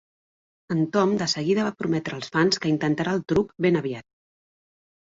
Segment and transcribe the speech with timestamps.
[0.75, 4.11] En Tom de seguida va prometre als fans que intentarà el truc ben aviat.